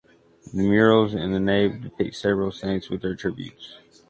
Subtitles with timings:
[0.51, 3.77] The murals in the nave depict several saints with their attributes.